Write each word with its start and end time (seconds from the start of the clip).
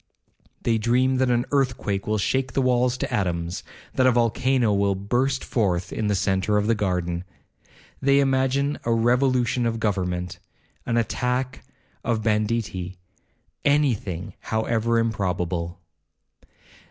They 0.63 0.79
dream 0.79 1.17
that 1.17 1.29
an 1.29 1.45
earthquake 1.51 2.07
will 2.07 2.17
shake 2.17 2.53
the 2.53 2.61
walls 2.63 2.97
to 2.97 3.13
atoms, 3.13 3.61
that 3.93 4.07
a 4.07 4.11
volcano 4.11 4.73
will 4.73 4.95
burst 4.95 5.43
forth 5.43 5.93
in 5.93 6.07
the 6.07 6.15
centre 6.15 6.57
of 6.57 6.65
the 6.65 6.73
garden. 6.73 7.23
They 8.01 8.19
imagine 8.19 8.79
a 8.83 8.91
revolution 8.93 9.67
of 9.67 9.79
government,—an 9.79 10.97
attack 10.97 11.63
of 12.03 12.23
banditti,—any 12.23 13.93
thing, 13.93 14.33
however 14.39 14.97
improbable. 14.97 15.77